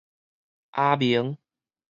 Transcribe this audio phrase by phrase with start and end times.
[0.71, 1.37] 阿明